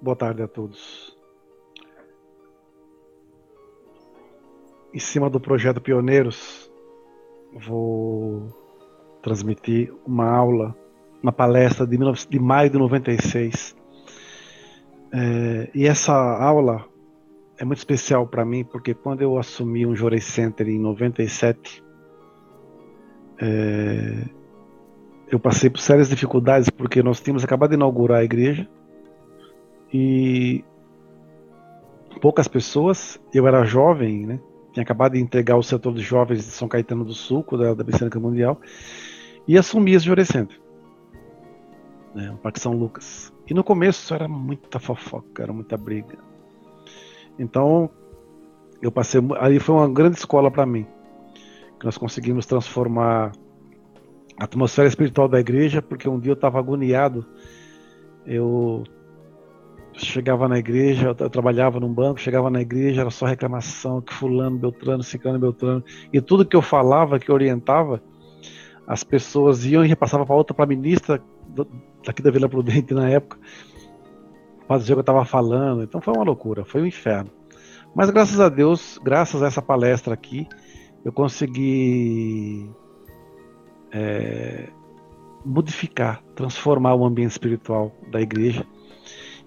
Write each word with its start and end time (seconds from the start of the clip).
Boa 0.00 0.14
tarde 0.14 0.42
a 0.42 0.48
todos. 0.48 1.16
Em 4.92 4.98
cima 4.98 5.30
do 5.30 5.40
projeto 5.40 5.80
Pioneiros, 5.80 6.70
vou 7.66 8.46
transmitir 9.22 9.92
uma 10.06 10.28
aula, 10.28 10.76
uma 11.22 11.32
palestra 11.32 11.86
de, 11.86 11.96
de 12.28 12.38
maio 12.38 12.70
de 12.70 12.78
96. 12.78 13.74
É, 15.12 15.70
e 15.74 15.86
essa 15.86 16.12
aula 16.14 16.84
é 17.58 17.64
muito 17.64 17.78
especial 17.78 18.26
para 18.26 18.44
mim, 18.44 18.64
porque 18.64 18.92
quando 18.92 19.22
eu 19.22 19.38
assumi 19.38 19.86
um 19.86 19.96
Jorei 19.96 20.20
Center 20.20 20.68
em 20.68 20.78
97, 20.78 21.82
é, 23.40 24.28
eu 25.28 25.40
passei 25.40 25.70
por 25.70 25.80
sérias 25.80 26.10
dificuldades, 26.10 26.68
porque 26.68 27.02
nós 27.02 27.18
tínhamos 27.18 27.42
acabado 27.42 27.70
de 27.70 27.76
inaugurar 27.76 28.20
a 28.20 28.24
igreja, 28.24 28.68
e 29.92 30.64
poucas 32.20 32.48
pessoas, 32.48 33.20
eu 33.32 33.46
era 33.46 33.64
jovem, 33.64 34.26
né? 34.26 34.40
Tinha 34.72 34.82
acabado 34.82 35.12
de 35.12 35.20
entregar 35.20 35.56
o 35.56 35.62
setor 35.62 35.94
de 35.94 36.02
jovens 36.02 36.44
de 36.44 36.50
São 36.50 36.68
Caetano 36.68 37.04
do 37.04 37.14
Sul, 37.14 37.44
da, 37.52 37.74
da 37.74 37.84
Mecânica 37.84 38.20
Mundial, 38.20 38.60
e 39.48 39.56
assumi 39.56 39.92
esse 39.92 40.04
Jurecentro, 40.04 40.60
né, 42.14 42.30
o 42.30 42.36
Parque 42.36 42.60
São 42.60 42.72
Lucas. 42.72 43.32
E 43.48 43.54
no 43.54 43.62
começo 43.62 44.12
era 44.12 44.26
muita 44.26 44.78
fofoca, 44.78 45.42
era 45.42 45.52
muita 45.52 45.76
briga. 45.76 46.18
Então, 47.38 47.90
eu 48.82 48.90
passei. 48.90 49.20
Aí 49.38 49.58
foi 49.58 49.74
uma 49.74 49.88
grande 49.88 50.18
escola 50.18 50.50
para 50.50 50.66
mim. 50.66 50.86
Que 51.78 51.84
nós 51.84 51.98
conseguimos 51.98 52.46
transformar 52.46 53.32
a 54.38 54.44
atmosfera 54.44 54.88
espiritual 54.88 55.28
da 55.28 55.38
igreja, 55.38 55.80
porque 55.80 56.08
um 56.08 56.18
dia 56.18 56.32
eu 56.32 56.34
estava 56.34 56.58
agoniado. 56.58 57.24
Eu 58.26 58.84
chegava 59.96 60.46
na 60.48 60.58
igreja, 60.58 61.14
eu 61.18 61.30
trabalhava 61.30 61.80
num 61.80 61.92
banco, 61.92 62.20
chegava 62.20 62.50
na 62.50 62.60
igreja, 62.60 63.00
era 63.00 63.10
só 63.10 63.26
reclamação, 63.26 64.00
que 64.00 64.12
fulano, 64.12 64.58
beltrano, 64.58 65.02
ciclano, 65.02 65.38
beltrano, 65.38 65.82
e 66.12 66.20
tudo 66.20 66.44
que 66.44 66.56
eu 66.56 66.62
falava, 66.62 67.18
que 67.18 67.30
eu 67.30 67.34
orientava, 67.34 68.02
as 68.86 69.02
pessoas 69.02 69.64
iam 69.64 69.84
e 69.84 69.88
repassavam 69.88 70.26
para 70.26 70.36
outra, 70.36 70.54
para 70.54 70.64
a 70.64 70.68
ministra 70.68 71.22
daqui 72.04 72.22
da 72.22 72.30
Vila 72.30 72.48
Prudente 72.48 72.92
na 72.92 73.08
época, 73.08 73.38
para 74.68 74.78
dizer 74.78 74.92
o 74.92 74.96
que 74.96 75.00
eu 75.00 75.02
estava 75.02 75.24
falando, 75.24 75.82
então 75.82 76.00
foi 76.00 76.12
uma 76.12 76.24
loucura, 76.24 76.64
foi 76.64 76.82
um 76.82 76.86
inferno. 76.86 77.30
Mas 77.94 78.10
graças 78.10 78.38
a 78.38 78.48
Deus, 78.48 79.00
graças 79.02 79.42
a 79.42 79.46
essa 79.46 79.62
palestra 79.62 80.12
aqui, 80.12 80.46
eu 81.04 81.12
consegui 81.12 82.68
é, 83.90 84.68
modificar, 85.44 86.22
transformar 86.34 86.94
o 86.94 87.06
ambiente 87.06 87.30
espiritual 87.30 87.92
da 88.10 88.20
igreja 88.20 88.66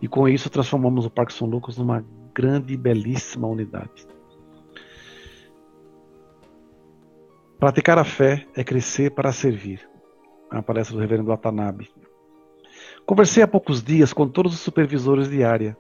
e 0.01 0.07
com 0.07 0.27
isso 0.27 0.49
transformamos 0.49 1.05
o 1.05 1.09
Parque 1.09 1.33
São 1.33 1.47
Lucas 1.47 1.77
numa 1.77 2.05
grande 2.33 2.73
e 2.73 2.77
belíssima 2.77 3.47
unidade. 3.47 4.07
Praticar 7.59 7.97
a 7.97 8.05
fé 8.05 8.47
é 8.55 8.63
crescer 8.63 9.11
para 9.11 9.33
servir. 9.33 9.87
É 10.51 10.55
uma 10.55 10.63
palestra 10.63 10.95
do 10.95 11.01
reverendo 11.01 11.27
Watanabe. 11.27 11.89
Conversei 13.05 13.43
há 13.43 13.47
poucos 13.47 13.83
dias 13.83 14.13
com 14.13 14.27
todos 14.27 14.53
os 14.53 14.61
supervisores 14.61 15.29
de 15.29 15.43
área. 15.43 15.77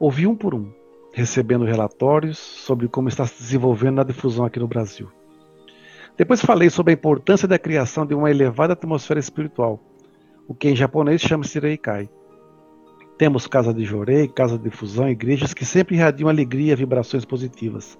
Ouvi 0.00 0.26
um 0.26 0.34
por 0.34 0.54
um, 0.54 0.72
recebendo 1.12 1.64
relatórios 1.64 2.38
sobre 2.38 2.88
como 2.88 3.08
está 3.08 3.24
se 3.24 3.40
desenvolvendo 3.40 4.00
a 4.00 4.04
difusão 4.04 4.44
aqui 4.44 4.58
no 4.58 4.66
Brasil. 4.66 5.08
Depois 6.16 6.44
falei 6.44 6.68
sobre 6.68 6.92
a 6.92 6.94
importância 6.94 7.46
da 7.46 7.58
criação 7.58 8.04
de 8.04 8.14
uma 8.14 8.30
elevada 8.30 8.72
atmosfera 8.72 9.20
espiritual, 9.20 9.80
o 10.48 10.54
que 10.54 10.68
em 10.68 10.76
japonês 10.76 11.20
chama-se 11.20 11.60
Reikai 11.60 12.10
temos 13.22 13.46
casa 13.46 13.72
de 13.72 13.84
jorei, 13.84 14.26
casa 14.26 14.58
de 14.58 14.68
fusão, 14.68 15.08
igrejas 15.08 15.54
que 15.54 15.64
sempre 15.64 15.94
irradiam 15.94 16.28
alegria, 16.28 16.74
vibrações 16.74 17.24
positivas. 17.24 17.96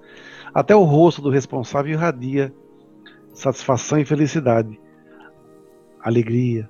Até 0.53 0.75
o 0.75 0.83
rosto 0.83 1.21
do 1.21 1.29
responsável 1.29 1.93
irradia 1.93 2.53
satisfação 3.33 3.97
e 3.97 4.03
felicidade, 4.03 4.77
alegria. 6.01 6.69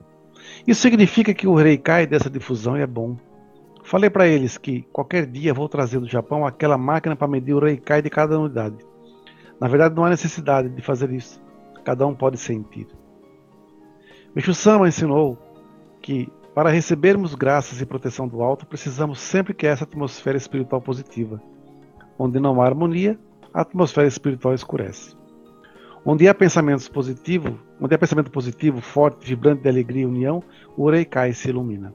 Isso 0.67 0.83
significa 0.83 1.33
que 1.33 1.47
o 1.47 1.55
rei 1.55 1.79
cai 1.79 2.05
dessa 2.05 2.29
difusão 2.29 2.75
é 2.75 2.85
bom. 2.85 3.17
Falei 3.83 4.11
para 4.11 4.28
eles 4.28 4.55
que 4.55 4.83
qualquer 4.94 5.25
dia 5.25 5.51
vou 5.51 5.67
trazer 5.67 5.99
do 5.99 6.07
Japão 6.07 6.45
aquela 6.45 6.78
máquina 6.78 7.16
para 7.16 7.28
medir 7.28 7.55
o 7.55 7.59
rei 7.59 7.78
cai 7.78 8.03
de 8.03 8.09
cada 8.11 8.39
unidade. 8.39 8.78
Na 9.59 9.67
verdade, 9.67 9.95
não 9.95 10.05
há 10.05 10.11
necessidade 10.11 10.69
de 10.69 10.81
fazer 10.83 11.11
isso. 11.11 11.41
Cada 11.83 12.05
um 12.05 12.13
pode 12.13 12.38
sentir. 12.38 12.85
Micho 14.35 14.53
Sama 14.53 14.88
ensinou 14.88 15.39
que 16.03 16.31
para 16.53 16.69
recebermos 16.69 17.34
graças 17.34 17.81
e 17.81 17.86
proteção 17.86 18.28
do 18.28 18.44
alto, 18.44 18.66
precisamos 18.66 19.19
sempre 19.19 19.53
que 19.53 19.66
essa 19.66 19.86
atmosfera 19.86 20.38
espiritual 20.38 20.81
positiva. 20.81 21.41
Onde 22.18 22.40
não 22.40 22.62
há 22.62 22.66
harmonia, 22.66 23.19
a 23.52 23.62
atmosfera 23.62 24.08
espiritual 24.08 24.53
escurece. 24.53 25.16
Onde 26.06 26.28
há 26.28 26.34
pensamento 26.34 26.91
positivo, 26.91 27.58
onde 27.81 27.96
há 27.96 27.97
pensamento 27.97 28.30
positivo, 28.30 28.81
forte, 28.81 29.25
vibrante 29.25 29.64
de 29.64 29.69
alegria 29.69 30.03
e 30.03 30.06
união, 30.06 30.44
o 30.78 30.90
Reikai 30.90 31.34
se 31.34 31.50
ilumina. 31.50 31.94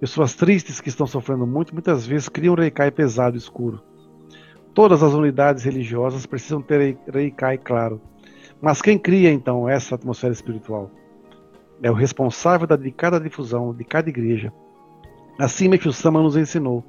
Pessoas 0.00 0.34
tristes 0.34 0.80
que 0.80 0.88
estão 0.88 1.06
sofrendo 1.06 1.46
muito, 1.46 1.74
muitas 1.74 2.06
vezes 2.06 2.28
criam 2.28 2.54
um 2.54 2.56
Reikai 2.56 2.90
pesado 2.90 3.36
e 3.36 3.38
escuro. 3.38 3.82
Todas 4.72 5.02
as 5.02 5.12
unidades 5.12 5.64
religiosas 5.64 6.24
precisam 6.24 6.62
ter 6.62 6.96
Reikai 7.12 7.58
claro. 7.58 8.00
Mas 8.62 8.80
quem 8.80 8.98
cria 8.98 9.30
então 9.30 9.68
essa 9.68 9.94
atmosfera 9.94 10.32
espiritual? 10.32 10.90
É 11.82 11.90
o 11.90 11.94
responsável 11.94 12.66
de 12.76 12.90
cada 12.90 13.18
difusão, 13.20 13.74
de 13.74 13.84
cada 13.84 14.08
igreja. 14.08 14.52
Assim, 15.38 15.68
Meixo 15.68 15.92
Sama 15.92 16.22
nos 16.22 16.36
ensinou. 16.36 16.84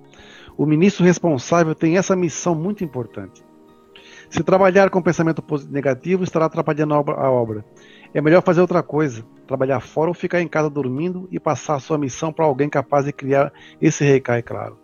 O 0.58 0.66
ministro 0.66 1.06
responsável 1.06 1.76
tem 1.76 1.98
essa 1.98 2.16
missão 2.16 2.56
muito 2.56 2.84
importante. 2.84 3.44
Se 4.30 4.44
trabalhar 4.44 4.90
com 4.90 5.02
pensamento 5.02 5.44
negativo, 5.70 6.24
estará 6.24 6.46
atrapalhando 6.46 6.94
a 6.94 7.32
obra. 7.32 7.66
É 8.14 8.22
melhor 8.22 8.44
fazer 8.44 8.62
outra 8.62 8.84
coisa, 8.84 9.24
trabalhar 9.48 9.80
fora 9.80 10.10
ou 10.10 10.14
ficar 10.14 10.42
em 10.42 10.48
casa 10.48 10.70
dormindo 10.70 11.28
e 11.32 11.40
passar 11.40 11.76
a 11.76 11.80
sua 11.80 11.98
missão 11.98 12.32
para 12.32 12.46
alguém 12.46 12.70
capaz 12.70 13.06
de 13.06 13.14
criar 13.14 13.52
esse 13.82 14.04
recai 14.04 14.42
claro. 14.42 14.78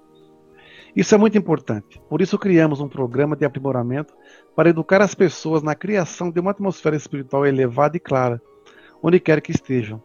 Isso 0.95 1.13
é 1.13 1.17
muito 1.17 1.37
importante. 1.37 2.01
Por 2.09 2.21
isso 2.21 2.39
criamos 2.39 2.79
um 2.79 2.87
programa 2.87 3.35
de 3.35 3.45
aprimoramento 3.45 4.13
para 4.55 4.69
educar 4.69 5.01
as 5.01 5.13
pessoas 5.13 5.61
na 5.61 5.75
criação 5.75 6.31
de 6.31 6.39
uma 6.39 6.51
atmosfera 6.51 6.95
espiritual 6.95 7.45
elevada 7.45 7.97
e 7.97 7.99
clara, 7.99 8.41
onde 9.05 9.19
quer 9.19 9.39
que 9.39 9.51
estejam. 9.51 10.01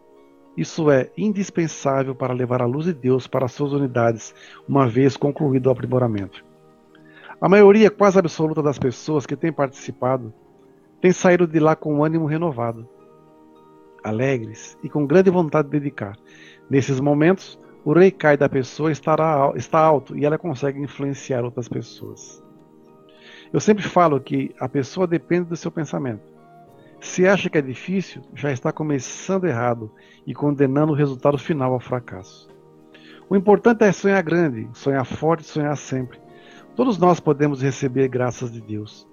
Isso 0.55 0.91
é 0.91 1.09
indispensável 1.17 2.13
para 2.13 2.35
levar 2.35 2.61
a 2.61 2.67
luz 2.67 2.85
de 2.85 2.93
Deus 2.93 3.25
para 3.25 3.47
suas 3.47 3.73
unidades, 3.73 4.31
uma 4.69 4.87
vez 4.87 5.17
concluído 5.17 5.65
o 5.65 5.71
aprimoramento. 5.71 6.45
A 7.41 7.49
maioria 7.49 7.89
quase 7.89 8.19
absoluta 8.19 8.61
das 8.61 8.77
pessoas 8.77 9.25
que 9.25 9.35
têm 9.35 9.51
participado 9.51 10.31
tem 11.01 11.11
saído 11.11 11.47
de 11.47 11.59
lá 11.59 11.75
com 11.75 12.03
ânimo 12.03 12.27
renovado, 12.27 12.87
alegres 14.03 14.77
e 14.83 14.89
com 14.89 15.07
grande 15.07 15.31
vontade 15.31 15.67
de 15.67 15.79
dedicar. 15.79 16.15
Nesses 16.69 16.99
momentos, 16.99 17.59
o 17.83 17.93
rei 17.93 18.11
cai 18.11 18.37
da 18.37 18.47
pessoa 18.47 18.91
estará, 18.91 19.51
está 19.55 19.79
alto 19.79 20.15
e 20.15 20.25
ela 20.25 20.37
consegue 20.37 20.79
influenciar 20.79 21.43
outras 21.43 21.67
pessoas. 21.67 22.43
Eu 23.51 23.59
sempre 23.59 23.83
falo 23.83 24.21
que 24.21 24.53
a 24.59 24.69
pessoa 24.69 25.07
depende 25.07 25.49
do 25.49 25.57
seu 25.57 25.71
pensamento. 25.71 26.30
Se 27.01 27.27
acha 27.27 27.49
que 27.49 27.57
é 27.57 27.61
difícil, 27.61 28.21
já 28.35 28.51
está 28.51 28.71
começando 28.71 29.47
errado 29.47 29.91
e 30.25 30.35
condenando 30.35 30.93
o 30.93 30.95
resultado 30.95 31.35
final 31.35 31.73
ao 31.73 31.79
fracasso. 31.79 32.47
O 33.27 33.35
importante 33.35 33.83
é 33.83 33.91
sonhar 33.91 34.21
grande, 34.21 34.69
sonhar 34.73 35.03
forte, 35.03 35.43
sonhar 35.43 35.75
sempre. 35.75 36.21
Todos 36.75 36.99
nós 36.99 37.19
podemos 37.19 37.59
receber 37.59 38.07
graças 38.07 38.51
de 38.51 38.61
Deus. 38.61 39.09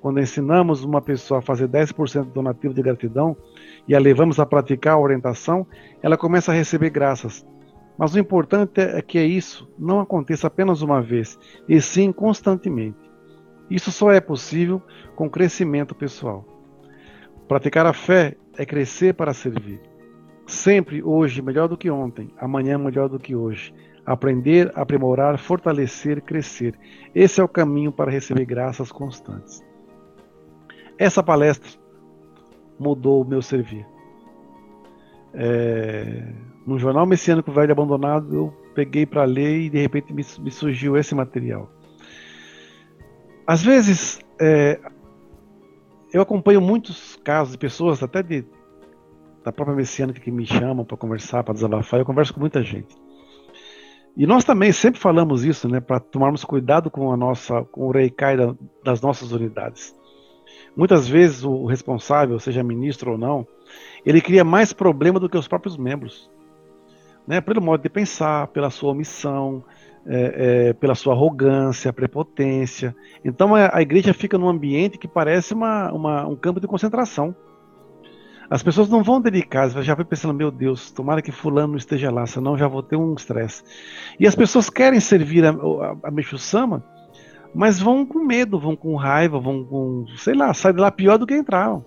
Quando 0.00 0.20
ensinamos 0.20 0.84
uma 0.84 1.02
pessoa 1.02 1.40
a 1.40 1.42
fazer 1.42 1.66
10% 1.68 2.26
de 2.26 2.30
donativo 2.30 2.72
de 2.72 2.80
gratidão 2.80 3.36
e 3.88 3.94
a 3.94 3.98
levamos 3.98 4.38
a 4.38 4.46
praticar 4.46 4.94
a 4.94 5.00
orientação, 5.00 5.66
ela 6.00 6.16
começa 6.16 6.52
a 6.52 6.54
receber 6.54 6.90
graças. 6.90 7.44
Mas 7.98 8.14
o 8.14 8.20
importante 8.20 8.80
é 8.80 9.02
que 9.02 9.20
isso 9.20 9.68
não 9.76 9.98
aconteça 9.98 10.46
apenas 10.46 10.80
uma 10.80 11.02
vez, 11.02 11.36
e 11.68 11.80
sim 11.80 12.12
constantemente. 12.12 12.98
Isso 13.68 13.90
só 13.90 14.12
é 14.12 14.20
possível 14.20 14.80
com 15.16 15.28
crescimento 15.28 15.92
pessoal. 15.92 16.51
Praticar 17.48 17.86
a 17.86 17.92
fé 17.92 18.36
é 18.56 18.64
crescer 18.64 19.14
para 19.14 19.34
servir. 19.34 19.80
Sempre 20.46 21.02
hoje 21.02 21.40
melhor 21.40 21.68
do 21.68 21.76
que 21.76 21.90
ontem, 21.90 22.30
amanhã 22.38 22.78
melhor 22.78 23.08
do 23.08 23.18
que 23.18 23.34
hoje. 23.34 23.74
Aprender, 24.04 24.72
aprimorar, 24.74 25.38
fortalecer, 25.38 26.20
crescer. 26.22 26.74
Esse 27.14 27.40
é 27.40 27.44
o 27.44 27.48
caminho 27.48 27.92
para 27.92 28.10
receber 28.10 28.44
graças 28.44 28.90
constantes. 28.90 29.62
Essa 30.98 31.22
palestra 31.22 31.70
mudou 32.78 33.22
o 33.22 33.24
meu 33.24 33.40
servir. 33.40 33.86
É, 35.34 36.28
no 36.66 36.78
jornal 36.78 37.06
Messiânico 37.06 37.50
Velho 37.52 37.72
Abandonado, 37.72 38.34
eu 38.34 38.54
peguei 38.74 39.06
para 39.06 39.24
ler 39.24 39.62
e 39.62 39.70
de 39.70 39.78
repente 39.78 40.12
me, 40.12 40.24
me, 40.40 40.50
surgiu 40.50 40.96
esse 40.96 41.14
material. 41.14 41.70
Às 43.46 43.62
vezes, 43.62 44.20
é, 44.40 44.78
eu 46.12 46.20
acompanho 46.20 46.60
muitos 46.60 47.16
casos 47.24 47.52
de 47.52 47.58
pessoas, 47.58 48.02
até 48.02 48.22
de, 48.22 48.44
da 49.42 49.50
própria 49.50 49.76
messiânica, 49.76 50.20
que 50.20 50.30
me 50.30 50.46
chamam 50.46 50.84
para 50.84 50.96
conversar, 50.96 51.42
para 51.42 51.54
desabafar. 51.54 52.00
Eu 52.00 52.06
converso 52.06 52.34
com 52.34 52.40
muita 52.40 52.62
gente. 52.62 52.94
E 54.14 54.26
nós 54.26 54.44
também 54.44 54.70
sempre 54.72 55.00
falamos 55.00 55.42
isso, 55.42 55.66
né, 55.68 55.80
para 55.80 55.98
tomarmos 55.98 56.44
cuidado 56.44 56.90
com 56.90 57.10
a 57.10 57.16
nossa, 57.16 57.64
com 57.64 57.86
o 57.86 57.90
Reikai 57.90 58.36
das 58.84 59.00
nossas 59.00 59.32
unidades. 59.32 59.94
Muitas 60.76 61.08
vezes 61.08 61.44
o 61.44 61.64
responsável, 61.64 62.38
seja 62.38 62.62
ministro 62.62 63.12
ou 63.12 63.18
não, 63.18 63.46
ele 64.04 64.20
cria 64.20 64.44
mais 64.44 64.72
problema 64.72 65.18
do 65.18 65.30
que 65.30 65.36
os 65.36 65.48
próprios 65.48 65.78
membros, 65.78 66.30
né, 67.26 67.40
pelo 67.40 67.62
modo 67.62 67.82
de 67.82 67.88
pensar, 67.88 68.48
pela 68.48 68.68
sua 68.68 68.92
omissão, 68.92 69.64
é, 70.06 70.68
é, 70.68 70.72
pela 70.72 70.94
sua 70.94 71.14
arrogância, 71.14 71.92
prepotência. 71.92 72.94
Então 73.24 73.54
a, 73.54 73.76
a, 73.76 73.82
igreja 73.82 74.12
fica 74.12 74.36
num 74.36 74.48
ambiente 74.48 74.98
que 74.98 75.08
parece 75.08 75.54
uma, 75.54 75.92
uma, 75.92 76.26
um 76.26 76.36
campo 76.36 76.60
de 76.60 76.66
concentração. 76.66 77.34
As 78.50 78.62
pessoas 78.62 78.88
não 78.88 79.02
vão 79.02 79.20
dedicar, 79.20 79.70
já 79.82 79.94
vai 79.94 80.04
pensando, 80.04 80.34
meu 80.34 80.50
Deus, 80.50 80.90
tomara 80.90 81.22
que 81.22 81.32
fulano 81.32 81.76
esteja 81.76 82.10
lá, 82.10 82.26
senão 82.26 82.58
já 82.58 82.68
vou 82.68 82.82
ter 82.82 82.96
um 82.96 83.14
estresse. 83.14 83.62
E 84.20 84.26
as 84.26 84.34
pessoas 84.34 84.68
querem 84.68 85.00
servir 85.00 85.44
a, 85.44 85.50
a, 85.50 86.08
a 86.08 86.10
mas 87.54 87.78
vão 87.78 88.04
com 88.04 88.18
medo, 88.18 88.58
vão 88.58 88.74
com 88.74 88.96
raiva, 88.96 89.38
vão 89.38 89.64
com, 89.64 90.06
sei 90.16 90.34
lá, 90.34 90.52
sai 90.52 90.72
de 90.72 90.80
lá 90.80 90.90
pior 90.90 91.18
do 91.18 91.26
que 91.26 91.34
entraram. 91.34 91.84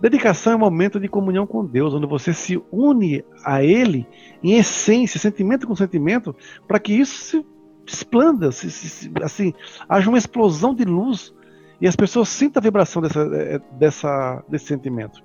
Dedicação 0.00 0.52
é 0.52 0.56
um 0.56 0.60
momento 0.60 1.00
de 1.00 1.08
comunhão 1.08 1.46
com 1.46 1.64
Deus, 1.64 1.94
onde 1.94 2.06
você 2.06 2.32
se 2.34 2.62
une 2.70 3.24
a 3.44 3.62
Ele 3.62 4.06
em 4.42 4.58
essência, 4.58 5.18
sentimento 5.18 5.66
com 5.66 5.74
sentimento, 5.74 6.34
para 6.66 6.78
que 6.78 6.92
isso 6.92 7.14
se 7.14 7.46
explanda, 7.86 8.50
se, 8.52 8.70
se, 8.70 9.10
assim, 9.22 9.54
haja 9.88 10.08
uma 10.08 10.18
explosão 10.18 10.74
de 10.74 10.84
luz 10.84 11.34
e 11.80 11.86
as 11.86 11.96
pessoas 11.96 12.28
sintam 12.28 12.60
a 12.60 12.64
vibração 12.64 13.02
dessa, 13.02 13.20
eh, 13.20 13.60
dessa, 13.72 14.44
desse 14.48 14.66
sentimento. 14.66 15.22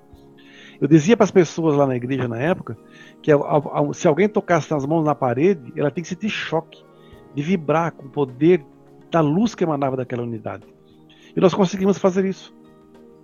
Eu 0.80 0.88
dizia 0.88 1.16
para 1.16 1.24
as 1.24 1.30
pessoas 1.30 1.76
lá 1.76 1.86
na 1.86 1.96
igreja 1.96 2.26
na 2.26 2.38
época 2.38 2.76
que 3.22 3.30
se 3.94 4.08
alguém 4.08 4.28
tocasse 4.28 4.70
nas 4.70 4.86
mãos 4.86 5.04
na 5.04 5.14
parede, 5.14 5.72
ela 5.76 5.90
tem 5.90 6.02
que 6.02 6.08
sentir 6.08 6.30
choque, 6.30 6.82
de 7.34 7.42
vibrar 7.42 7.92
com 7.92 8.06
o 8.06 8.10
poder 8.10 8.64
da 9.10 9.20
luz 9.20 9.54
que 9.54 9.62
emanava 9.62 9.96
daquela 9.96 10.22
unidade. 10.22 10.66
E 11.36 11.40
nós 11.40 11.52
conseguimos 11.52 11.98
fazer 11.98 12.24
isso. 12.24 12.54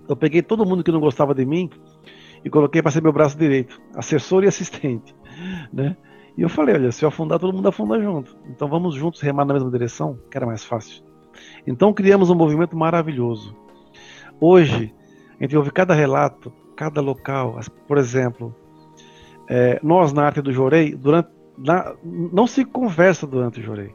Eu 0.08 0.16
peguei 0.16 0.42
todo 0.42 0.66
mundo 0.66 0.84
que 0.84 0.92
não 0.92 1.00
gostava 1.00 1.34
de 1.34 1.44
mim 1.44 1.70
e 2.44 2.50
coloquei 2.50 2.82
para 2.82 2.90
ser 2.90 3.02
meu 3.02 3.12
braço 3.12 3.36
direito, 3.36 3.80
assessor 3.94 4.44
e 4.44 4.46
assistente, 4.46 5.14
né? 5.72 5.96
E 6.36 6.42
eu 6.42 6.48
falei, 6.48 6.74
olha, 6.74 6.92
se 6.92 7.04
eu 7.04 7.08
afundar, 7.08 7.38
todo 7.38 7.54
mundo 7.54 7.68
afunda 7.68 7.98
junto. 8.00 8.36
Então 8.50 8.68
vamos 8.68 8.94
juntos 8.94 9.22
remar 9.22 9.46
na 9.46 9.54
mesma 9.54 9.70
direção, 9.70 10.18
que 10.30 10.36
era 10.36 10.46
mais 10.46 10.64
fácil. 10.64 11.02
Então 11.66 11.94
criamos 11.94 12.28
um 12.28 12.34
movimento 12.34 12.76
maravilhoso. 12.76 13.56
Hoje, 14.38 14.94
a 15.40 15.42
gente 15.42 15.56
ouve 15.56 15.70
cada 15.70 15.94
relato 15.94 16.52
cada 16.76 17.00
local. 17.00 17.58
Por 17.88 17.98
exemplo, 17.98 18.54
é, 19.48 19.80
nós 19.82 20.12
na 20.12 20.26
arte 20.26 20.42
do 20.42 20.52
Jorei, 20.52 20.94
durante, 20.94 21.30
na, 21.56 21.94
não 22.04 22.46
se 22.46 22.64
conversa 22.64 23.26
durante 23.26 23.58
o 23.58 23.62
Jorei. 23.62 23.92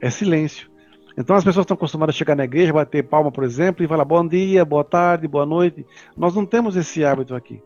É 0.00 0.10
silêncio. 0.10 0.68
Então 1.16 1.34
as 1.34 1.44
pessoas 1.44 1.64
estão 1.64 1.74
acostumadas 1.74 2.14
a 2.14 2.18
chegar 2.18 2.36
na 2.36 2.44
igreja, 2.44 2.72
bater 2.72 3.02
palma, 3.02 3.32
por 3.32 3.44
exemplo, 3.44 3.84
e 3.84 3.88
falar 3.88 4.04
bom 4.04 4.26
dia, 4.26 4.64
boa 4.64 4.84
tarde, 4.84 5.26
boa 5.26 5.46
noite. 5.46 5.86
Nós 6.16 6.34
não 6.34 6.44
temos 6.44 6.76
esse 6.76 7.04
hábito 7.04 7.34
aqui. 7.34 7.62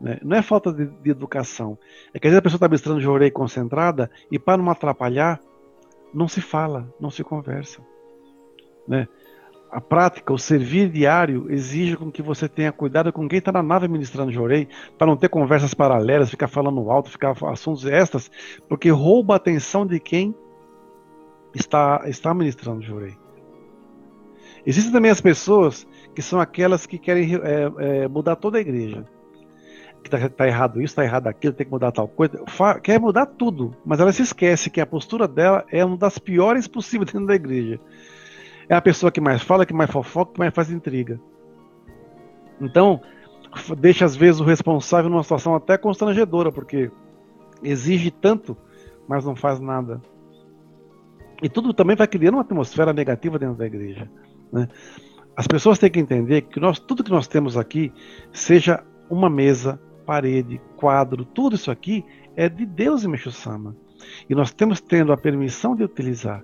Né? 0.00 0.18
Não 0.22 0.36
é 0.36 0.42
falta 0.42 0.72
de, 0.72 0.86
de, 0.86 1.10
educação. 1.10 1.78
É 2.14 2.18
que 2.18 2.26
às 2.26 2.30
vezes 2.32 2.38
a 2.38 2.42
pessoa 2.42 2.56
está 2.56 2.68
ministrando 2.68 3.00
Jorei 3.00 3.30
concentrada 3.30 4.10
e 4.32 4.38
para 4.38 4.56
não 4.56 4.70
atrapalhar, 4.70 5.38
não 6.14 6.26
se 6.26 6.40
fala, 6.40 6.88
não 6.98 7.10
se 7.10 7.22
conversa. 7.22 7.82
Né? 8.88 9.06
a 9.70 9.80
prática, 9.80 10.32
o 10.32 10.38
servir 10.38 10.88
diário, 10.88 11.46
exige 11.48 11.96
com 11.96 12.10
que 12.10 12.22
você 12.22 12.48
tenha 12.48 12.72
cuidado 12.72 13.12
com 13.12 13.28
quem 13.28 13.38
está 13.38 13.52
na 13.52 13.62
nave 13.62 13.86
ministrando 13.86 14.32
Jorei, 14.32 14.66
para 14.98 15.06
não 15.06 15.16
ter 15.16 15.28
conversas 15.28 15.72
paralelas, 15.72 16.28
ficar 16.28 16.48
falando 16.48 16.90
alto, 16.90 17.10
ficar 17.10 17.36
assuntos 17.46 17.86
extras, 17.86 18.30
porque 18.68 18.90
rouba 18.90 19.34
a 19.34 19.36
atenção 19.36 19.86
de 19.86 20.00
quem 20.00 20.34
está, 21.54 22.02
está 22.06 22.32
ministrando 22.34 22.82
Jorei. 22.82 23.16
Existem 24.64 24.92
também 24.92 25.10
as 25.10 25.20
pessoas 25.20 25.86
que 26.14 26.20
são 26.20 26.40
aquelas 26.40 26.86
que 26.86 26.98
querem 26.98 27.34
é, 27.36 27.72
é, 27.78 28.08
mudar 28.08 28.36
toda 28.36 28.58
a 28.58 28.60
igreja. 28.60 29.04
Que 30.02 30.08
está 30.08 30.28
tá 30.28 30.46
errado 30.46 30.80
isso, 30.80 30.92
está 30.92 31.04
errado 31.04 31.26
aquilo, 31.26 31.52
tem 31.52 31.66
que 31.66 31.72
mudar 31.72 31.92
tal 31.92 32.08
coisa. 32.08 32.42
Fa 32.46 32.78
quer 32.78 32.98
mudar 32.98 33.26
tudo, 33.26 33.76
mas 33.84 34.00
ela 34.00 34.12
se 34.12 34.22
esquece 34.22 34.70
que 34.70 34.80
a 34.80 34.86
postura 34.86 35.28
dela 35.28 35.64
é 35.70 35.84
uma 35.84 35.96
das 35.96 36.18
piores 36.18 36.66
possíveis 36.66 37.10
dentro 37.12 37.26
da 37.26 37.34
igreja 37.34 37.80
é 38.70 38.76
a 38.76 38.80
pessoa 38.80 39.10
que 39.10 39.20
mais 39.20 39.42
fala, 39.42 39.66
que 39.66 39.74
mais 39.74 39.90
fofoca, 39.90 40.34
que 40.34 40.38
mais 40.38 40.54
faz 40.54 40.70
intriga. 40.70 41.20
Então, 42.60 43.00
deixa 43.76 44.04
às 44.04 44.14
vezes 44.14 44.40
o 44.40 44.44
responsável 44.44 45.10
numa 45.10 45.24
situação 45.24 45.56
até 45.56 45.76
constrangedora, 45.76 46.52
porque 46.52 46.88
exige 47.64 48.12
tanto, 48.12 48.56
mas 49.08 49.24
não 49.24 49.34
faz 49.34 49.58
nada. 49.58 50.00
E 51.42 51.48
tudo 51.48 51.72
também 51.72 51.96
vai 51.96 52.06
criando 52.06 52.34
uma 52.34 52.42
atmosfera 52.42 52.92
negativa 52.92 53.38
dentro 53.38 53.56
da 53.56 53.66
igreja. 53.66 54.10
Né? 54.52 54.68
As 55.36 55.46
pessoas 55.46 55.78
têm 55.78 55.90
que 55.90 56.00
entender 56.00 56.42
que 56.42 56.60
nós, 56.60 56.78
tudo 56.78 57.04
que 57.04 57.10
nós 57.10 57.26
temos 57.26 57.56
aqui, 57.56 57.92
seja 58.32 58.84
uma 59.08 59.30
mesa, 59.30 59.80
parede, 60.04 60.60
quadro, 60.76 61.24
tudo 61.24 61.56
isso 61.56 61.70
aqui 61.70 62.04
é 62.36 62.48
de 62.48 62.66
Deus 62.66 63.04
em 63.04 63.08
Meixo-sama. 63.08 63.76
E 64.28 64.34
nós 64.34 64.52
temos 64.52 64.80
tendo 64.80 65.12
a 65.12 65.16
permissão 65.16 65.74
de 65.74 65.84
utilizar. 65.84 66.42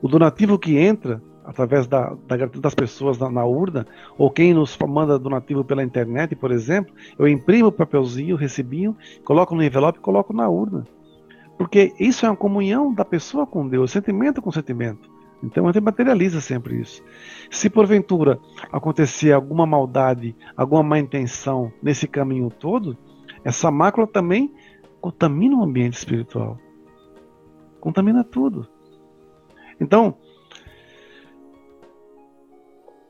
O 0.00 0.08
donativo 0.08 0.58
que 0.58 0.78
entra 0.78 1.22
através 1.44 1.86
da, 1.86 2.16
da 2.26 2.36
das 2.46 2.74
pessoas 2.74 3.18
na, 3.18 3.30
na, 3.30 3.44
urna, 3.44 3.86
ou 4.18 4.30
quem 4.30 4.52
nos 4.52 4.76
manda 4.86 5.18
donativo 5.18 5.64
pela 5.64 5.82
internet, 5.82 6.34
por 6.34 6.50
exemplo, 6.50 6.92
eu 7.16 7.28
imprimo 7.28 7.68
o 7.68 7.72
papelzinho, 7.72 8.34
o 8.34 8.38
recibinho, 8.38 8.96
coloco 9.24 9.54
no 9.54 9.62
envelope 9.62 9.98
e 10.00 10.02
coloco 10.02 10.32
na 10.32 10.48
urna. 10.48 10.84
Porque 11.56 11.94
isso 11.98 12.26
é 12.26 12.30
uma 12.30 12.36
comunhão 12.36 12.92
da 12.92 13.04
pessoa 13.04 13.46
com 13.46 13.66
Deus, 13.66 13.90
sentimento 13.90 14.42
com 14.42 14.50
sentimento. 14.52 15.10
Então 15.42 15.66
a 15.66 15.72
gente 15.72 15.82
materializa 15.82 16.40
sempre 16.40 16.80
isso. 16.80 17.02
Se 17.50 17.70
porventura 17.70 18.38
acontecer 18.72 19.32
alguma 19.32 19.66
maldade, 19.66 20.34
alguma 20.56 20.82
má 20.82 20.98
intenção 20.98 21.72
nesse 21.82 22.06
caminho 22.06 22.50
todo, 22.50 22.96
essa 23.44 23.70
mácula 23.70 24.06
também 24.06 24.52
contamina 25.00 25.56
o 25.56 25.62
ambiente 25.62 25.94
espiritual. 25.94 26.58
Contamina 27.80 28.24
tudo. 28.24 28.68
Então, 29.80 30.16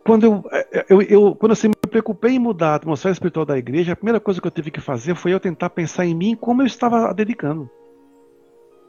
quando 0.05 0.25
eu, 0.25 0.45
eu, 0.89 1.03
eu, 1.03 1.35
quando 1.35 1.53
assim, 1.53 1.69
me 1.69 1.75
preocupei 1.91 2.33
em 2.33 2.39
mudar 2.39 2.73
a 2.73 2.75
atmosfera 2.77 3.13
espiritual 3.13 3.47
da 3.47 3.57
igreja, 3.57 3.93
a 3.93 3.97
primeira 3.97 4.21
coisa 4.21 4.41
que 4.41 4.47
eu 4.47 4.51
tive 4.51 4.71
que 4.71 4.81
fazer 4.81 5.15
foi 5.15 5.33
eu 5.33 5.41
tentar 5.41 5.71
pensar 5.71 6.05
em 6.05 6.15
mim 6.15 6.37
como 6.37 6.63
eu 6.63 6.67
estava 6.67 7.13
dedicando. 7.15 7.71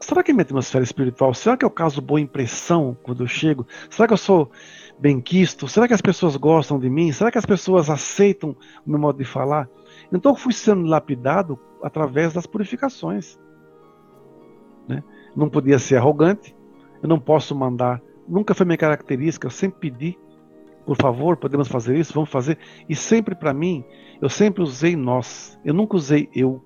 Será 0.00 0.22
que 0.22 0.30
é 0.30 0.34
minha 0.34 0.42
atmosfera 0.42 0.84
espiritual? 0.84 1.34
Será 1.34 1.56
que 1.56 1.64
eu 1.64 1.70
causo 1.70 2.00
boa 2.00 2.20
impressão 2.20 2.96
quando 3.02 3.24
eu 3.24 3.26
chego? 3.26 3.66
Será 3.90 4.06
que 4.06 4.14
eu 4.14 4.18
sou 4.18 4.50
bem 4.98 5.20
quisto? 5.20 5.66
Será 5.66 5.88
que 5.88 5.94
as 5.94 6.00
pessoas 6.00 6.36
gostam 6.36 6.78
de 6.78 6.88
mim? 6.88 7.12
Será 7.12 7.30
que 7.30 7.38
as 7.38 7.46
pessoas 7.46 7.90
aceitam 7.90 8.56
o 8.86 8.90
meu 8.90 8.98
modo 8.98 9.18
de 9.18 9.24
falar? 9.24 9.68
Então 10.12 10.32
eu 10.32 10.36
fui 10.36 10.52
sendo 10.52 10.82
lapidado 10.86 11.58
através 11.82 12.32
das 12.32 12.46
purificações. 12.46 13.38
Né? 14.86 15.02
Não 15.34 15.50
podia 15.50 15.78
ser 15.78 15.96
arrogante, 15.96 16.54
eu 17.02 17.08
não 17.08 17.18
posso 17.18 17.54
mandar, 17.54 18.00
nunca 18.26 18.54
foi 18.54 18.64
minha 18.64 18.78
característica, 18.78 19.46
eu 19.46 19.50
sempre 19.50 19.80
pedi 19.80 20.18
por 20.88 20.96
favor, 20.96 21.36
podemos 21.36 21.68
fazer 21.68 21.98
isso, 21.98 22.14
vamos 22.14 22.30
fazer. 22.30 22.56
E 22.88 22.96
sempre 22.96 23.34
para 23.34 23.52
mim, 23.52 23.84
eu 24.22 24.28
sempre 24.30 24.62
usei 24.62 24.96
nós, 24.96 25.60
eu 25.62 25.74
nunca 25.74 25.96
usei 25.96 26.30
eu. 26.34 26.64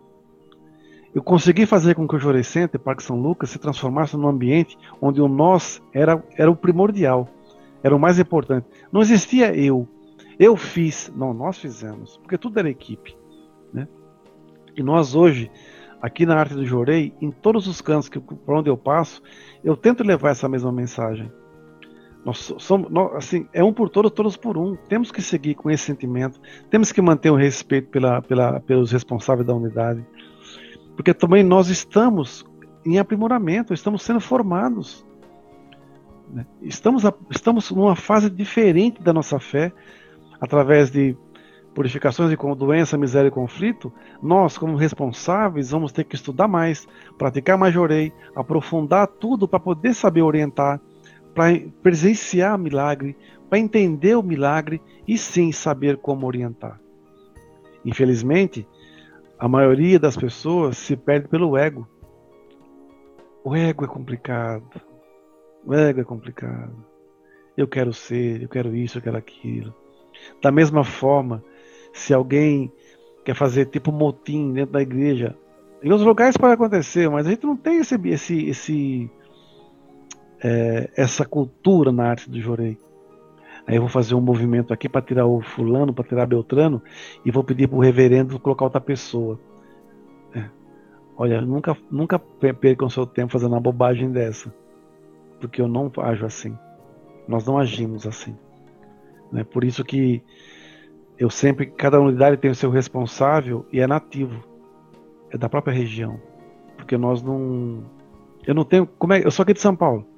Eu 1.14 1.22
consegui 1.22 1.66
fazer 1.66 1.94
com 1.94 2.08
que 2.08 2.16
o 2.16 2.18
Jorei 2.18 2.42
Center, 2.42 2.80
Parque 2.80 3.02
São 3.02 3.20
Lucas, 3.20 3.50
se 3.50 3.58
transformasse 3.58 4.16
num 4.16 4.28
ambiente 4.28 4.78
onde 5.00 5.20
o 5.20 5.28
nós 5.28 5.82
era, 5.92 6.22
era 6.36 6.50
o 6.50 6.56
primordial, 6.56 7.28
era 7.82 7.94
o 7.94 7.98
mais 7.98 8.18
importante. 8.18 8.66
Não 8.90 9.02
existia 9.02 9.54
eu. 9.54 9.86
Eu 10.38 10.56
fiz, 10.56 11.12
não, 11.14 11.34
nós 11.34 11.58
fizemos, 11.58 12.16
porque 12.16 12.38
tudo 12.38 12.58
era 12.58 12.70
equipe. 12.70 13.14
Né? 13.72 13.86
E 14.74 14.82
nós 14.82 15.14
hoje, 15.14 15.50
aqui 16.00 16.24
na 16.24 16.36
Arte 16.36 16.54
do 16.54 16.64
Jorei, 16.64 17.12
em 17.20 17.30
todos 17.30 17.66
os 17.66 17.82
cantos 17.82 18.08
que, 18.08 18.18
por 18.18 18.54
onde 18.54 18.70
eu 18.70 18.76
passo, 18.76 19.22
eu 19.62 19.76
tento 19.76 20.02
levar 20.02 20.30
essa 20.30 20.48
mesma 20.48 20.72
mensagem. 20.72 21.30
Nós 22.24 22.54
somos, 22.58 22.90
nós, 22.90 23.14
assim, 23.16 23.48
é 23.52 23.62
um 23.62 23.72
por 23.72 23.90
todos, 23.90 24.10
todos 24.12 24.36
por 24.36 24.56
um. 24.56 24.76
Temos 24.88 25.10
que 25.10 25.20
seguir 25.20 25.54
com 25.54 25.70
esse 25.70 25.84
sentimento. 25.84 26.40
Temos 26.70 26.92
que 26.92 27.02
manter 27.02 27.30
o 27.30 27.36
respeito 27.36 27.88
pela, 27.88 28.22
pela, 28.22 28.60
pelos 28.60 28.92
responsáveis 28.92 29.46
da 29.46 29.54
unidade. 29.54 30.04
Porque 30.96 31.14
também 31.14 31.42
nós 31.42 31.68
estamos 31.68 32.44
em 32.84 32.98
aprimoramento, 32.98 33.72
estamos 33.72 34.02
sendo 34.02 34.20
formados. 34.20 35.06
Né? 36.30 36.46
Estamos, 36.60 37.04
estamos 37.30 37.70
numa 37.70 37.96
fase 37.96 38.28
diferente 38.28 39.02
da 39.02 39.12
nossa 39.12 39.38
fé, 39.38 39.72
através 40.40 40.90
de 40.90 41.16
purificações 41.74 42.30
de 42.30 42.36
doença, 42.56 42.98
miséria 42.98 43.28
e 43.28 43.32
conflito. 43.32 43.92
Nós, 44.22 44.58
como 44.58 44.76
responsáveis, 44.76 45.70
vamos 45.70 45.92
ter 45.92 46.04
que 46.04 46.14
estudar 46.14 46.48
mais, 46.48 46.86
praticar 47.16 47.56
mais 47.56 47.72
jorei, 47.72 48.12
aprofundar 48.36 49.06
tudo 49.06 49.48
para 49.48 49.60
poder 49.60 49.94
saber 49.94 50.22
orientar 50.22 50.80
para 51.34 51.58
presenciar 51.82 52.56
o 52.56 52.58
milagre, 52.58 53.16
para 53.48 53.58
entender 53.58 54.16
o 54.16 54.22
milagre 54.22 54.80
e 55.06 55.16
sim 55.16 55.52
saber 55.52 55.96
como 55.96 56.26
orientar. 56.26 56.80
Infelizmente, 57.84 58.66
a 59.42 59.48
maioria 59.48 59.98
das 59.98 60.16
pessoas 60.16 60.78
se 60.78 60.96
perde 60.96 61.26
pelo 61.26 61.56
ego. 61.56 61.84
O 63.42 63.56
ego 63.56 63.84
é 63.84 63.88
complicado. 63.88 64.80
O 65.66 65.74
ego 65.74 66.00
é 66.00 66.04
complicado. 66.04 66.72
Eu 67.56 67.66
quero 67.66 67.92
ser, 67.92 68.40
eu 68.40 68.48
quero 68.48 68.72
isso, 68.72 68.98
eu 68.98 69.02
quero 69.02 69.16
aquilo. 69.16 69.74
Da 70.40 70.52
mesma 70.52 70.84
forma, 70.84 71.42
se 71.92 72.14
alguém 72.14 72.72
quer 73.24 73.34
fazer 73.34 73.66
tipo 73.66 73.90
motim 73.90 74.52
dentro 74.52 74.74
da 74.74 74.80
igreja, 74.80 75.36
em 75.82 75.90
outros 75.90 76.06
lugares 76.06 76.36
pode 76.36 76.54
acontecer, 76.54 77.10
mas 77.10 77.26
a 77.26 77.30
gente 77.30 77.44
não 77.44 77.56
tem 77.56 77.78
esse, 77.78 77.96
esse, 77.96 78.46
esse 78.48 79.10
é, 80.40 80.88
essa 80.96 81.24
cultura 81.24 81.90
na 81.90 82.10
arte 82.10 82.30
do 82.30 82.40
jorei. 82.40 82.78
Aí 83.72 83.76
eu 83.76 83.80
vou 83.80 83.88
fazer 83.88 84.14
um 84.14 84.20
movimento 84.20 84.70
aqui 84.70 84.86
para 84.86 85.00
tirar 85.00 85.24
o 85.24 85.40
fulano, 85.40 85.94
para 85.94 86.04
tirar 86.04 86.26
Beltrano, 86.26 86.82
e 87.24 87.30
vou 87.30 87.42
pedir 87.42 87.66
para 87.66 87.78
o 87.78 87.80
reverendo 87.80 88.38
colocar 88.38 88.66
outra 88.66 88.82
pessoa. 88.82 89.40
É. 90.34 90.44
Olha, 91.16 91.40
nunca, 91.40 91.74
nunca 91.90 92.18
percam 92.18 92.90
seu 92.90 93.06
tempo 93.06 93.32
fazendo 93.32 93.52
uma 93.52 93.60
bobagem 93.62 94.12
dessa. 94.12 94.54
Porque 95.40 95.62
eu 95.62 95.66
não 95.66 95.90
ajo 96.00 96.26
assim. 96.26 96.54
Nós 97.26 97.46
não 97.46 97.56
agimos 97.56 98.06
assim. 98.06 98.36
Né? 99.32 99.42
Por 99.42 99.64
isso 99.64 99.82
que 99.82 100.22
eu 101.18 101.30
sempre, 101.30 101.64
cada 101.64 101.98
unidade 101.98 102.36
tem 102.36 102.50
o 102.50 102.54
seu 102.54 102.68
responsável 102.68 103.64
e 103.72 103.80
é 103.80 103.86
nativo. 103.86 104.44
É 105.30 105.38
da 105.38 105.48
própria 105.48 105.72
região. 105.72 106.20
Porque 106.76 106.98
nós 106.98 107.22
não. 107.22 107.82
Eu 108.46 108.54
não 108.54 108.66
tenho. 108.66 108.86
Como 108.86 109.14
é, 109.14 109.24
eu 109.24 109.30
sou 109.30 109.44
aqui 109.44 109.54
de 109.54 109.62
São 109.62 109.74
Paulo. 109.74 110.11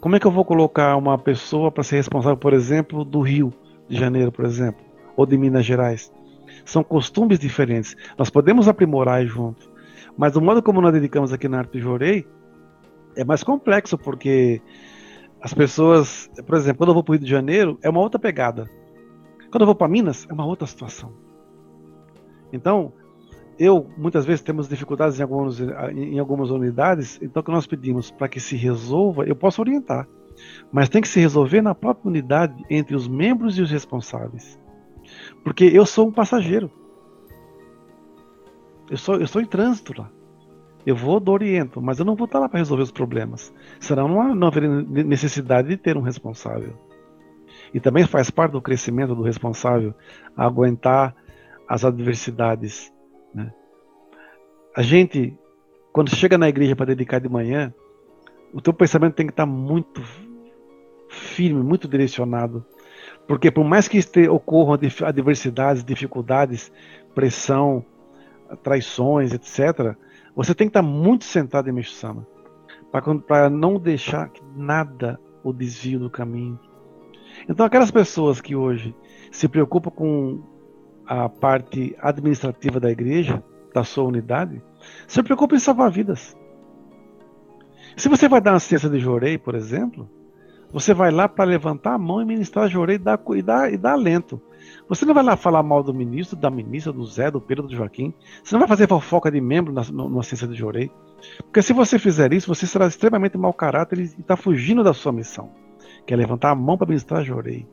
Como 0.00 0.14
é 0.14 0.20
que 0.20 0.26
eu 0.26 0.30
vou 0.30 0.44
colocar 0.44 0.96
uma 0.96 1.18
pessoa 1.18 1.72
para 1.72 1.82
ser 1.82 1.96
responsável, 1.96 2.36
por 2.36 2.52
exemplo, 2.52 3.04
do 3.04 3.20
Rio 3.20 3.52
de 3.88 3.96
Janeiro, 3.96 4.30
por 4.30 4.44
exemplo, 4.44 4.84
ou 5.16 5.26
de 5.26 5.36
Minas 5.36 5.64
Gerais? 5.64 6.12
São 6.64 6.84
costumes 6.84 7.38
diferentes. 7.38 7.96
Nós 8.16 8.30
podemos 8.30 8.68
aprimorar 8.68 9.26
junto, 9.26 9.68
mas 10.16 10.36
o 10.36 10.40
modo 10.40 10.62
como 10.62 10.80
nós 10.80 10.92
dedicamos 10.92 11.32
aqui 11.32 11.48
na 11.48 11.58
Arte 11.58 11.80
Jorei 11.80 12.24
é 13.16 13.24
mais 13.24 13.42
complexo, 13.42 13.98
porque 13.98 14.62
as 15.40 15.52
pessoas, 15.52 16.30
por 16.46 16.56
exemplo, 16.56 16.78
quando 16.78 16.90
eu 16.90 16.94
vou 16.94 17.02
para 17.02 17.12
o 17.12 17.14
Rio 17.16 17.24
de 17.24 17.30
Janeiro, 17.30 17.76
é 17.82 17.90
uma 17.90 18.00
outra 18.00 18.20
pegada. 18.20 18.70
Quando 19.50 19.62
eu 19.62 19.66
vou 19.66 19.74
para 19.74 19.88
Minas, 19.88 20.26
é 20.30 20.32
uma 20.32 20.46
outra 20.46 20.66
situação. 20.66 21.12
Então, 22.52 22.92
eu 23.58 23.90
muitas 23.96 24.24
vezes 24.24 24.40
temos 24.40 24.68
dificuldades 24.68 25.18
em 25.18 25.22
algumas, 25.22 25.60
em 25.60 26.18
algumas 26.18 26.50
unidades, 26.50 27.18
então 27.20 27.40
o 27.40 27.44
que 27.44 27.50
nós 27.50 27.66
pedimos 27.66 28.10
para 28.10 28.28
que 28.28 28.38
se 28.38 28.56
resolva, 28.56 29.24
eu 29.24 29.34
posso 29.34 29.60
orientar, 29.60 30.06
mas 30.72 30.88
tem 30.88 31.02
que 31.02 31.08
se 31.08 31.18
resolver 31.18 31.60
na 31.60 31.74
própria 31.74 32.08
unidade 32.08 32.54
entre 32.70 32.94
os 32.94 33.08
membros 33.08 33.58
e 33.58 33.62
os 33.62 33.70
responsáveis, 33.70 34.58
porque 35.42 35.64
eu 35.64 35.84
sou 35.84 36.08
um 36.08 36.12
passageiro, 36.12 36.70
eu 38.88 38.96
sou, 38.96 39.16
eu 39.16 39.26
sou 39.26 39.42
em 39.42 39.46
trânsito 39.46 39.92
lá, 39.98 40.10
eu 40.86 40.94
vou 40.94 41.18
do 41.18 41.32
oriento, 41.32 41.82
mas 41.82 41.98
eu 41.98 42.04
não 42.04 42.14
vou 42.14 42.26
estar 42.26 42.38
lá 42.38 42.48
para 42.48 42.58
resolver 42.58 42.84
os 42.84 42.92
problemas, 42.92 43.52
senão 43.80 44.06
não, 44.06 44.34
não 44.34 44.46
haveria 44.46 44.68
necessidade 44.68 45.68
de 45.68 45.76
ter 45.76 45.96
um 45.96 46.02
responsável. 46.02 46.74
E 47.74 47.80
também 47.80 48.06
faz 48.06 48.30
parte 48.30 48.52
do 48.52 48.62
crescimento 48.62 49.14
do 49.14 49.22
responsável 49.22 49.92
aguentar 50.34 51.14
as 51.68 51.84
adversidades 51.84 52.90
né? 53.34 53.52
A 54.74 54.82
gente, 54.82 55.36
quando 55.92 56.14
chega 56.14 56.38
na 56.38 56.48
igreja 56.48 56.76
para 56.76 56.86
dedicar 56.86 57.20
de 57.20 57.28
manhã, 57.28 57.74
o 58.52 58.60
teu 58.60 58.72
pensamento 58.72 59.14
tem 59.14 59.26
que 59.26 59.32
estar 59.32 59.46
muito 59.46 60.02
firme, 61.08 61.62
muito 61.62 61.88
direcionado. 61.88 62.64
Porque 63.26 63.50
por 63.50 63.64
mais 63.64 63.88
que 63.88 64.00
ocorram 64.28 64.78
adversidades, 65.04 65.84
dificuldades, 65.84 66.72
pressão, 67.14 67.84
traições, 68.62 69.32
etc., 69.32 69.96
você 70.34 70.54
tem 70.54 70.66
que 70.66 70.70
estar 70.70 70.82
muito 70.82 71.24
centrado 71.24 71.68
em 71.68 71.72
Meshama 71.72 72.26
para 73.26 73.50
não 73.50 73.78
deixar 73.78 74.30
nada 74.56 75.20
o 75.42 75.52
desvie 75.52 75.98
do 75.98 76.08
caminho. 76.08 76.58
Então, 77.48 77.66
aquelas 77.66 77.90
pessoas 77.90 78.40
que 78.40 78.56
hoje 78.56 78.94
se 79.30 79.46
preocupam 79.46 79.90
com 79.90 80.42
a 81.08 81.26
parte 81.26 81.96
administrativa 82.00 82.78
da 82.78 82.90
igreja, 82.90 83.42
da 83.72 83.82
sua 83.82 84.04
unidade, 84.04 84.62
se 85.06 85.22
preocupe 85.22 85.56
em 85.56 85.58
salvar 85.58 85.90
vidas. 85.90 86.36
Se 87.96 88.08
você 88.08 88.28
vai 88.28 88.42
dar 88.42 88.52
uma 88.52 88.60
ciência 88.60 88.90
de 88.90 88.98
jorei, 88.98 89.38
por 89.38 89.54
exemplo, 89.54 90.08
você 90.70 90.92
vai 90.92 91.10
lá 91.10 91.26
para 91.26 91.46
levantar 91.46 91.94
a 91.94 91.98
mão 91.98 92.20
e 92.20 92.26
ministrar 92.26 92.68
jorei 92.68 92.96
e 92.96 92.98
dar, 92.98 93.18
e, 93.34 93.42
dar, 93.42 93.72
e 93.72 93.78
dar 93.78 93.92
alento. 93.92 94.40
Você 94.86 95.06
não 95.06 95.14
vai 95.14 95.24
lá 95.24 95.34
falar 95.34 95.62
mal 95.62 95.82
do 95.82 95.94
ministro, 95.94 96.36
da 96.36 96.50
ministra, 96.50 96.92
do 96.92 97.04
Zé, 97.06 97.30
do 97.30 97.40
Pedro, 97.40 97.66
do 97.66 97.74
Joaquim. 97.74 98.12
Você 98.44 98.54
não 98.54 98.60
vai 98.60 98.68
fazer 98.68 98.86
fofoca 98.86 99.30
de 99.30 99.40
membro 99.40 99.72
na, 99.72 99.82
numa 99.84 100.22
ciência 100.22 100.46
de 100.46 100.54
jorei. 100.54 100.90
Porque 101.38 101.62
se 101.62 101.72
você 101.72 101.98
fizer 101.98 102.32
isso, 102.34 102.54
você 102.54 102.66
será 102.66 102.86
extremamente 102.86 103.38
mau 103.38 103.52
caráter 103.52 103.98
e 103.98 104.02
está 104.02 104.36
fugindo 104.36 104.84
da 104.84 104.92
sua 104.92 105.10
missão, 105.10 105.50
que 106.06 106.12
é 106.12 106.16
levantar 106.16 106.50
a 106.50 106.54
mão 106.54 106.76
para 106.76 106.86
ministrar 106.86 107.24
jorei. 107.24 107.66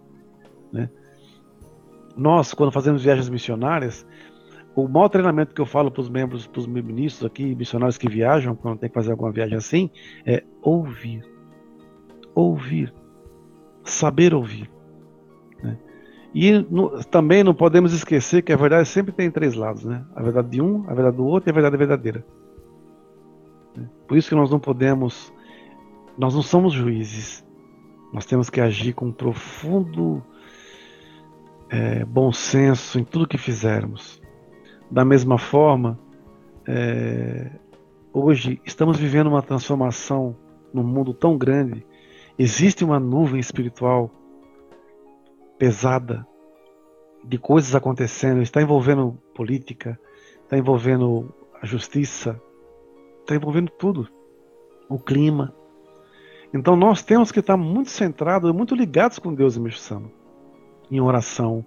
Né? 0.71 0.89
Nós, 2.15 2.53
quando 2.53 2.71
fazemos 2.71 3.03
viagens 3.03 3.29
missionárias, 3.29 4.05
o 4.75 4.87
maior 4.87 5.09
treinamento 5.09 5.53
que 5.53 5.61
eu 5.61 5.65
falo 5.65 5.89
para 5.89 6.01
os 6.01 6.09
membros, 6.09 6.45
para 6.47 6.59
os 6.59 6.67
ministros 6.67 7.25
aqui, 7.25 7.55
missionários 7.55 7.97
que 7.97 8.09
viajam, 8.09 8.55
quando 8.55 8.79
tem 8.79 8.89
que 8.89 8.95
fazer 8.95 9.11
alguma 9.11 9.31
viagem 9.31 9.57
assim, 9.57 9.89
é 10.25 10.43
ouvir. 10.61 11.23
Ouvir. 12.33 12.93
Saber 13.83 14.33
ouvir. 14.33 14.69
Né? 15.63 15.77
E 16.33 16.51
no, 16.51 17.03
também 17.05 17.43
não 17.43 17.53
podemos 17.53 17.93
esquecer 17.93 18.41
que 18.41 18.51
a 18.51 18.57
verdade 18.57 18.87
sempre 18.87 19.13
tem 19.13 19.31
três 19.31 19.53
lados, 19.55 19.85
né? 19.85 20.03
A 20.13 20.21
verdade 20.21 20.49
de 20.49 20.61
um, 20.61 20.83
a 20.89 20.93
verdade 20.93 21.15
do 21.15 21.25
outro 21.25 21.49
e 21.49 21.51
a 21.51 21.53
verdade 21.53 21.77
verdadeira. 21.77 22.25
Né? 23.75 23.87
Por 24.05 24.17
isso 24.17 24.27
que 24.27 24.35
nós 24.35 24.51
não 24.51 24.59
podemos, 24.59 25.31
nós 26.17 26.35
não 26.35 26.41
somos 26.41 26.73
juízes. 26.73 27.45
Nós 28.11 28.25
temos 28.25 28.49
que 28.49 28.59
agir 28.59 28.93
com 28.93 29.11
profundo 29.11 30.21
é, 31.69 32.05
bom 32.05 32.31
senso 32.31 32.99
em 32.99 33.03
tudo 33.03 33.27
que 33.27 33.37
fizermos. 33.37 34.21
Da 34.89 35.03
mesma 35.03 35.37
forma, 35.37 35.99
é, 36.67 37.51
hoje 38.13 38.61
estamos 38.65 38.97
vivendo 38.97 39.27
uma 39.27 39.41
transformação 39.41 40.35
num 40.73 40.83
mundo 40.83 41.13
tão 41.13 41.37
grande. 41.37 41.85
Existe 42.37 42.83
uma 42.83 42.99
nuvem 42.99 43.39
espiritual 43.39 44.11
pesada 45.57 46.27
de 47.23 47.37
coisas 47.37 47.73
acontecendo, 47.73 48.41
está 48.41 48.61
envolvendo 48.61 49.17
política, 49.33 49.99
está 50.43 50.57
envolvendo 50.57 51.33
a 51.61 51.65
justiça, 51.65 52.39
está 53.21 53.35
envolvendo 53.35 53.71
tudo, 53.71 54.07
o 54.87 54.99
clima. 54.99 55.55
Então 56.53 56.75
nós 56.75 57.01
temos 57.01 57.31
que 57.31 57.39
estar 57.39 57.57
muito 57.57 57.89
centrados, 57.89 58.51
muito 58.51 58.75
ligados 58.75 59.17
com 59.17 59.33
Deus 59.33 59.55
e 59.55 59.59
Meshama 59.59 60.24
em 60.91 60.99
oração, 60.99 61.65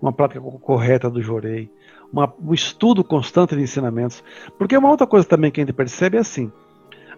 uma 0.00 0.12
prática 0.12 0.40
correta 0.40 1.10
do 1.10 1.22
jorei, 1.22 1.70
uma, 2.12 2.32
um 2.42 2.52
estudo 2.54 3.04
constante 3.04 3.54
de 3.54 3.62
ensinamentos. 3.62 4.22
Porque 4.58 4.76
uma 4.76 4.90
outra 4.90 5.06
coisa 5.06 5.26
também 5.26 5.50
que 5.50 5.60
a 5.60 5.64
gente 5.64 5.74
percebe 5.74 6.16
é 6.16 6.20
assim: 6.20 6.50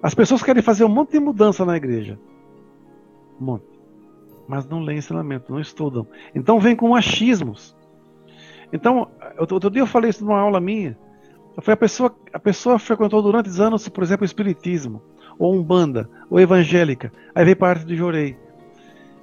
as 0.02 0.14
pessoas 0.14 0.42
querem 0.42 0.62
fazer 0.62 0.85
um 0.85 0.88
monte 0.88 1.12
de 1.12 1.21
mudança 1.21 1.64
na 1.64 1.76
igreja. 1.76 2.18
Um 3.40 3.44
monte. 3.44 3.64
Mas 4.49 4.66
não 4.66 4.80
leem 4.80 4.99
ensinamento, 4.99 5.52
não 5.52 5.61
estudam. 5.61 6.06
Então 6.35 6.61
vem 6.61 6.75
com 6.75 6.94
achismos. 6.94 7.76
Então, 8.73 9.09
outro 9.38 9.71
dia 9.71 9.82
eu 9.82 9.87
falei 9.87 10.11
isso 10.11 10.25
numa 10.25 10.40
aula 10.40 10.61
minha. 10.61 10.99
Foi 11.61 11.75
a 11.75 11.76
pessoa, 11.76 12.14
a 12.32 12.38
pessoa 12.38 12.78
frequentou 12.78 13.23
durante 13.23 13.49
anos, 13.61 13.87
por 13.88 14.02
exemplo, 14.02 14.23
o 14.23 14.26
espiritismo, 14.26 15.02
ou 15.38 15.54
umbanda, 15.54 16.09
ou 16.30 16.40
evangélica. 16.40 17.12
Aí 17.35 17.44
veio 17.44 17.56
parte 17.56 17.85
do 17.85 17.94
jorei 17.94 18.37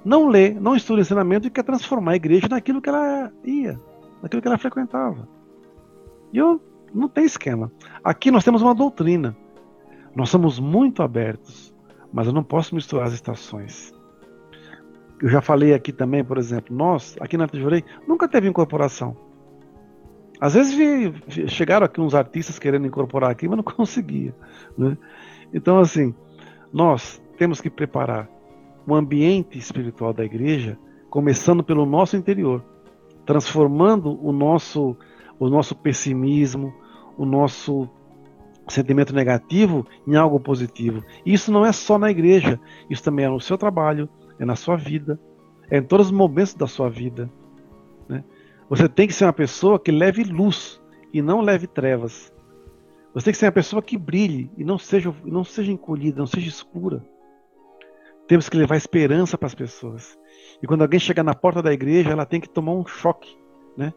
não 0.04 0.28
lê, 0.28 0.50
não 0.54 0.74
estuda 0.74 1.00
ensinamento 1.00 1.46
e 1.46 1.50
quer 1.50 1.64
transformar 1.64 2.12
a 2.12 2.16
igreja 2.16 2.48
naquilo 2.48 2.80
que 2.80 2.88
ela 2.88 3.32
ia, 3.44 3.78
naquilo 4.22 4.40
que 4.40 4.48
ela 4.48 4.58
frequentava. 4.58 5.28
E 6.32 6.38
eu 6.38 6.60
não 6.92 7.08
tem 7.08 7.24
esquema. 7.24 7.70
Aqui 8.02 8.30
nós 8.30 8.44
temos 8.44 8.62
uma 8.62 8.74
doutrina. 8.74 9.36
Nós 10.14 10.28
somos 10.28 10.58
muito 10.58 11.02
abertos, 11.02 11.74
mas 12.12 12.26
eu 12.26 12.32
não 12.32 12.42
posso 12.42 12.74
misturar 12.74 13.06
as 13.06 13.12
estações. 13.12 13.92
Eu 15.22 15.28
já 15.28 15.40
falei 15.40 15.74
aqui 15.74 15.92
também, 15.92 16.24
por 16.24 16.38
exemplo, 16.38 16.74
nós, 16.74 17.16
aqui 17.20 17.36
na 17.36 17.46
Tijurei, 17.46 17.84
nunca 18.08 18.26
teve 18.26 18.48
incorporação. 18.48 19.16
Às 20.40 20.54
vezes 20.54 20.74
vi, 20.74 21.48
chegaram 21.48 21.84
aqui 21.84 22.00
uns 22.00 22.14
artistas 22.14 22.58
querendo 22.58 22.86
incorporar 22.86 23.30
aqui, 23.30 23.46
mas 23.46 23.58
não 23.58 23.62
conseguia. 23.64 24.34
Né? 24.76 24.96
Então, 25.52 25.78
assim, 25.78 26.14
nós 26.72 27.22
temos 27.36 27.60
que 27.60 27.68
preparar 27.68 28.28
o 28.86 28.94
ambiente 28.94 29.58
espiritual 29.58 30.12
da 30.12 30.24
igreja, 30.24 30.78
começando 31.08 31.62
pelo 31.62 31.84
nosso 31.84 32.16
interior, 32.16 32.64
transformando 33.26 34.18
o 34.24 34.32
nosso, 34.32 34.96
o 35.38 35.48
nosso 35.48 35.74
pessimismo, 35.74 36.72
o 37.16 37.24
nosso 37.24 37.88
sentimento 38.68 39.14
negativo 39.14 39.86
em 40.06 40.16
algo 40.16 40.38
positivo. 40.38 41.04
Isso 41.24 41.52
não 41.52 41.64
é 41.64 41.72
só 41.72 41.98
na 41.98 42.10
igreja, 42.10 42.60
isso 42.88 43.02
também 43.02 43.24
é 43.24 43.28
no 43.28 43.40
seu 43.40 43.58
trabalho, 43.58 44.08
é 44.38 44.44
na 44.44 44.56
sua 44.56 44.76
vida, 44.76 45.20
é 45.70 45.78
em 45.78 45.82
todos 45.82 46.06
os 46.06 46.12
momentos 46.12 46.54
da 46.54 46.66
sua 46.66 46.88
vida. 46.88 47.30
Né? 48.08 48.24
Você 48.68 48.88
tem 48.88 49.06
que 49.06 49.12
ser 49.12 49.24
uma 49.24 49.32
pessoa 49.32 49.78
que 49.78 49.90
leve 49.90 50.22
luz 50.24 50.80
e 51.12 51.20
não 51.20 51.40
leve 51.40 51.66
trevas. 51.66 52.32
Você 53.12 53.24
tem 53.24 53.32
que 53.32 53.38
ser 53.38 53.46
uma 53.46 53.52
pessoa 53.52 53.82
que 53.82 53.98
brilhe 53.98 54.50
e 54.56 54.64
não 54.64 54.78
seja, 54.78 55.14
não 55.24 55.42
seja 55.42 55.72
encolhida, 55.72 56.18
não 56.18 56.26
seja 56.26 56.48
escura. 56.48 57.04
Temos 58.30 58.48
que 58.48 58.56
levar 58.56 58.76
esperança 58.76 59.36
para 59.36 59.48
as 59.48 59.56
pessoas. 59.56 60.16
E 60.62 60.66
quando 60.68 60.82
alguém 60.82 61.00
chegar 61.00 61.24
na 61.24 61.34
porta 61.34 61.60
da 61.60 61.72
igreja, 61.72 62.10
ela 62.10 62.24
tem 62.24 62.40
que 62.40 62.48
tomar 62.48 62.70
um 62.74 62.86
choque, 62.86 63.36
né? 63.76 63.92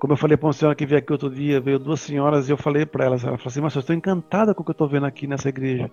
Como 0.00 0.14
eu 0.14 0.16
falei 0.16 0.38
para 0.38 0.46
uma 0.46 0.54
senhora 0.54 0.74
que 0.74 0.86
veio 0.86 1.00
aqui 1.00 1.12
outro 1.12 1.28
dia, 1.28 1.60
veio 1.60 1.78
duas 1.78 2.00
senhoras 2.00 2.48
e 2.48 2.52
eu 2.52 2.56
falei 2.56 2.86
para 2.86 3.04
elas, 3.04 3.24
ela 3.24 3.36
falou 3.36 3.50
assim, 3.50 3.60
mas 3.60 3.74
eu 3.74 3.80
estou 3.80 3.94
encantada 3.94 4.54
com 4.54 4.62
o 4.62 4.64
que 4.64 4.70
eu 4.70 4.72
estou 4.72 4.88
vendo 4.88 5.04
aqui 5.04 5.26
nessa 5.26 5.50
igreja. 5.50 5.90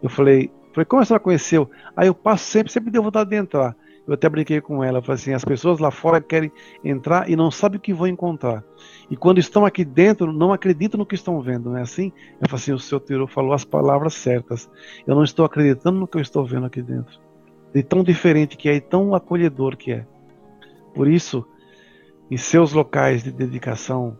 Eu 0.00 0.08
falei, 0.08 0.52
falei, 0.72 0.84
como 0.84 1.02
a 1.02 1.04
senhora 1.04 1.20
conheceu? 1.20 1.68
Aí 1.96 2.06
eu 2.06 2.14
passo 2.14 2.44
sempre, 2.44 2.72
sempre 2.72 2.92
deu 2.92 3.02
vontade 3.02 3.28
de 3.28 3.34
entrar. 3.34 3.76
Eu 4.06 4.14
até 4.14 4.28
brinquei 4.28 4.60
com 4.60 4.84
ela, 4.84 5.00
falei 5.00 5.14
assim, 5.14 5.32
as 5.32 5.44
pessoas 5.44 5.78
lá 5.78 5.90
fora 5.90 6.20
querem 6.20 6.52
entrar 6.84 7.28
e 7.28 7.34
não 7.34 7.50
sabem 7.50 7.78
o 7.78 7.80
que 7.80 7.94
vão 7.94 8.06
encontrar. 8.06 8.62
E 9.10 9.16
quando 9.16 9.38
estão 9.38 9.64
aqui 9.64 9.82
dentro, 9.82 10.30
não 10.30 10.52
acreditam 10.52 10.98
no 10.98 11.06
que 11.06 11.14
estão 11.14 11.40
vendo, 11.40 11.70
não 11.70 11.78
é 11.78 11.82
assim? 11.82 12.12
Eu 12.40 12.48
falei 12.48 12.62
assim, 12.62 12.72
o 12.72 12.78
seu 12.78 13.00
Tiro 13.00 13.26
falou 13.26 13.54
as 13.54 13.64
palavras 13.64 14.12
certas. 14.14 14.70
Eu 15.06 15.14
não 15.14 15.24
estou 15.24 15.46
acreditando 15.46 15.98
no 15.98 16.06
que 16.06 16.18
eu 16.18 16.22
estou 16.22 16.44
vendo 16.44 16.66
aqui 16.66 16.82
dentro. 16.82 17.18
De 17.74 17.82
tão 17.82 18.04
diferente 18.04 18.58
que 18.58 18.68
é 18.68 18.74
e 18.74 18.80
tão 18.80 19.14
acolhedor 19.14 19.74
que 19.74 19.92
é. 19.92 20.06
Por 20.94 21.08
isso, 21.08 21.46
em 22.30 22.36
seus 22.36 22.74
locais 22.74 23.22
de 23.22 23.32
dedicação, 23.32 24.18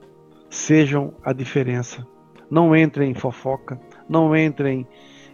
sejam 0.49 1.13
a 1.23 1.33
diferença. 1.35 2.07
Não 2.51 2.75
entrem 2.75 3.11
em 3.11 3.15
fofoca, 3.15 3.79
não 4.09 4.35
entrem. 4.35 4.87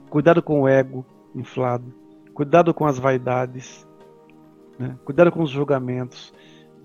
Cuidado 0.09 0.43
com 0.43 0.63
o 0.63 0.69
ego 0.69 1.07
inflado, 1.37 1.95
cuidado 2.35 2.75
com 2.75 2.85
as 2.85 2.99
vaidades 2.99 3.89
né? 4.81 4.97
Cuidado 5.05 5.31
com 5.31 5.43
os 5.43 5.51
julgamentos. 5.51 6.33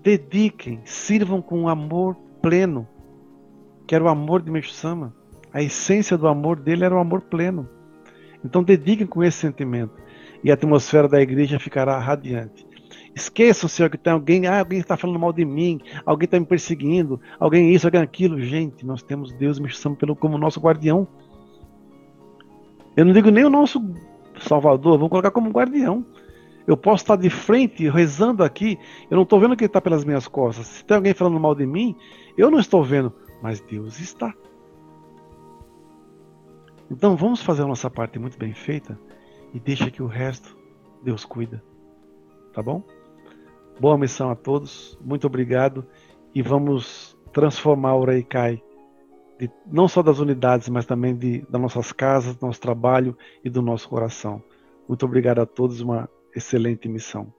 Dediquem, 0.02 0.82
sirvam 0.84 1.40
com 1.40 1.68
amor 1.68 2.14
pleno, 2.42 2.86
que 3.86 3.94
era 3.94 4.04
o 4.04 4.08
amor 4.08 4.42
de 4.42 4.50
Meixo-sama. 4.50 5.14
A 5.52 5.62
essência 5.62 6.18
do 6.18 6.28
amor 6.28 6.60
dele 6.60 6.84
era 6.84 6.94
o 6.94 6.98
amor 6.98 7.22
pleno. 7.22 7.66
Então 8.44 8.62
dediquem 8.62 9.06
com 9.06 9.24
esse 9.24 9.38
sentimento 9.38 9.94
e 10.44 10.50
a 10.50 10.54
atmosfera 10.54 11.08
da 11.08 11.20
igreja 11.20 11.58
ficará 11.58 11.98
radiante. 11.98 12.66
Esqueçam, 13.14 13.66
Senhor, 13.66 13.88
que 13.88 13.96
tem 13.96 14.12
alguém, 14.12 14.46
ah, 14.46 14.58
alguém 14.58 14.78
está 14.78 14.94
falando 14.94 15.18
mal 15.18 15.32
de 15.32 15.42
mim, 15.42 15.80
alguém 16.04 16.26
está 16.26 16.38
me 16.38 16.44
perseguindo, 16.44 17.18
alguém 17.40 17.72
isso, 17.72 17.86
alguém 17.86 18.02
aquilo. 18.02 18.38
Gente, 18.38 18.84
nós 18.84 19.02
temos 19.02 19.32
Deus 19.32 19.58
me 19.58 19.70
chamando 19.70 19.96
pelo, 19.96 20.14
como 20.14 20.36
nosso 20.36 20.60
guardião. 20.60 21.08
Eu 22.94 23.06
não 23.06 23.14
digo 23.14 23.30
nem 23.30 23.44
o 23.44 23.50
nosso 23.50 23.80
Salvador, 24.38 24.98
vamos 24.98 25.08
colocar 25.08 25.30
como 25.30 25.50
guardião. 25.50 26.04
Eu 26.66 26.76
posso 26.76 27.04
estar 27.04 27.16
de 27.16 27.30
frente 27.30 27.88
rezando 27.88 28.42
aqui, 28.42 28.78
eu 29.08 29.16
não 29.16 29.22
estou 29.22 29.38
vendo 29.38 29.56
quem 29.56 29.66
está 29.66 29.80
pelas 29.80 30.04
minhas 30.04 30.26
costas. 30.26 30.66
Se 30.66 30.84
tem 30.84 30.96
alguém 30.96 31.14
falando 31.14 31.38
mal 31.38 31.54
de 31.54 31.64
mim, 31.64 31.96
eu 32.36 32.50
não 32.50 32.58
estou 32.58 32.82
vendo, 32.82 33.12
mas 33.40 33.60
Deus 33.60 34.00
está. 34.00 34.34
Então 36.90 37.16
vamos 37.16 37.42
fazer 37.42 37.62
a 37.62 37.66
nossa 37.66 37.90
parte 37.90 38.18
muito 38.18 38.38
bem 38.38 38.52
feita 38.52 38.98
e 39.54 39.60
deixa 39.60 39.90
que 39.90 40.02
o 40.02 40.06
resto 40.06 40.56
Deus 41.02 41.24
cuida. 41.24 41.62
Tá 42.52 42.62
bom? 42.62 42.82
Boa 43.78 43.98
missão 43.98 44.30
a 44.30 44.34
todos, 44.34 44.98
muito 45.00 45.26
obrigado 45.26 45.86
e 46.34 46.42
vamos 46.42 47.16
transformar 47.32 47.94
o 47.94 48.04
Reikai 48.04 48.62
de, 49.38 49.50
não 49.66 49.86
só 49.86 50.02
das 50.02 50.18
unidades, 50.18 50.68
mas 50.68 50.86
também 50.86 51.14
de, 51.14 51.42
das 51.48 51.60
nossas 51.60 51.92
casas, 51.92 52.36
do 52.36 52.46
nosso 52.46 52.60
trabalho 52.60 53.16
e 53.44 53.50
do 53.50 53.60
nosso 53.60 53.88
coração. 53.88 54.42
Muito 54.88 55.04
obrigado 55.04 55.40
a 55.40 55.46
todos, 55.46 55.80
uma 55.80 56.08
excelente 56.36 56.88
missão. 56.88 57.32